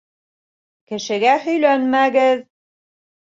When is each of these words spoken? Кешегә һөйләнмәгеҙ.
Кешегә 0.93 1.35
һөйләнмәгеҙ. 1.45 2.43